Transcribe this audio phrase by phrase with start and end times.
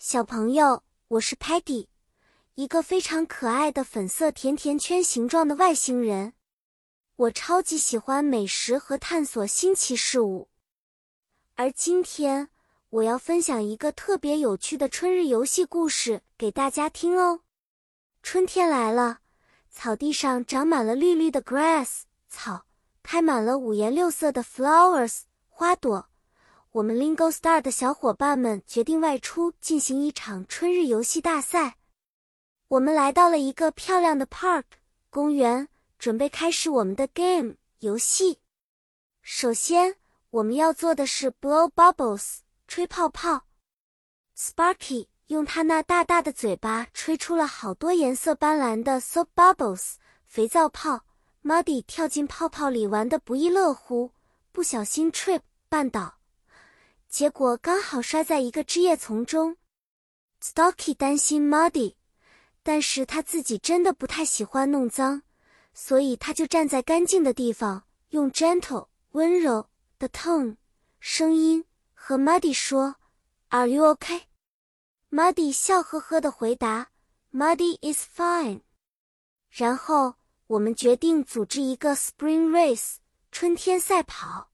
[0.00, 1.88] 小朋友，我是 Patty，
[2.54, 6.34] 一个非常可爱的粉色甜甜圈形状的外星人。
[7.16, 10.48] 我超级喜欢美食和探索新奇事物，
[11.56, 12.48] 而今天
[12.90, 17.40] 我要分享一个特别有趣的春日游戏故事给大家听哦。
[18.22, 19.18] 春天来了，
[19.68, 22.66] 草地上长满了绿绿的 grass 草，
[23.02, 26.08] 开满了五颜六色的 flowers 花朵。
[26.78, 31.76] 我们 Lingo Star 的小伙伴们决定外出进行一场春日游戏大赛。
[32.68, 34.62] 我们来到了一个漂亮的 park
[35.10, 35.66] 公园，
[35.98, 38.38] 准备开始我们的 game 游戏。
[39.22, 39.96] 首先，
[40.30, 42.38] 我们要做的是 blow bubbles
[42.68, 43.46] 吹泡泡。
[44.36, 51.00] Sparky 用他那大大的嘴巴吹出了好多颜色斑斓的 soap bubbles 肥皂泡。
[51.42, 54.12] Muddy 跳进泡泡里玩得不亦乐乎，
[54.52, 56.17] 不小心 trip 绊倒。
[57.08, 59.56] 结果刚好摔在一个枝叶丛中。
[60.42, 61.94] Stocky 担心 Muddy，
[62.62, 65.22] 但是他自己真的不太喜欢弄脏，
[65.72, 70.56] 所以他就站在干净的地方，用 gentle 温柔的 tone
[71.00, 72.96] 声音和 Muddy 说
[73.48, 76.90] ：“Are you OK？”Muddy 笑呵呵的回答
[77.32, 78.60] ：“Muddy is fine。”
[79.50, 80.14] 然后
[80.46, 82.96] 我们决定组织一个 Spring Race
[83.32, 84.50] 春天赛跑。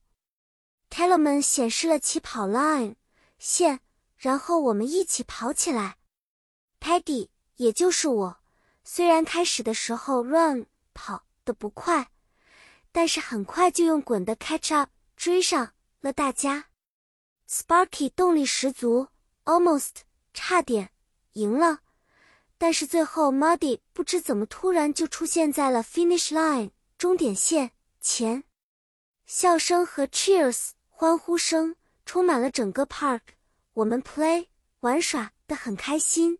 [0.95, 2.95] Tellerman 显示了起跑 line
[3.37, 3.81] 线，
[4.15, 5.97] 然后我们一起跑起来。
[6.79, 8.37] Paddy，也就是我，
[8.85, 12.11] 虽然开始的时候 run 跑的不快，
[12.93, 16.67] 但是很快就用滚的 catch up 追上了大家。
[17.49, 19.09] Sparky 动力十足
[19.43, 19.95] ，almost
[20.33, 20.91] 差点
[21.33, 21.81] 赢了，
[22.57, 28.45] 但是最后 Muddy 不知怎么突然就出现在了 finish line 终点线前，
[29.25, 30.69] 笑声和 cheers。
[30.97, 33.19] 欢呼声充满了整个 park，
[33.73, 34.47] 我们 play
[34.79, 36.39] 玩耍的很开心，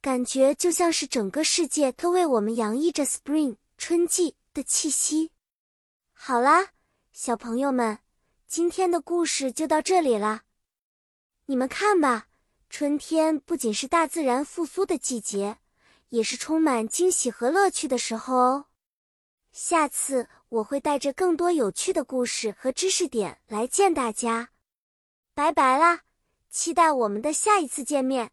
[0.00, 5.30] 感觉就像是整个世界都为我们洋溢着 spring 春季的气息。
[6.14, 6.68] 好啦，
[7.12, 7.98] 小朋友们，
[8.46, 10.44] 今天的故事就到这里啦。
[11.44, 12.28] 你们看吧，
[12.70, 15.58] 春天不仅是大自然复苏的季节，
[16.08, 18.64] 也是充满惊喜和乐趣的时候哦。
[19.52, 24.48] 下次我会带着更多有趣的故事和知识点来见大家，
[25.34, 26.00] 拜拜啦！
[26.48, 28.30] 期待我们的下一次见面。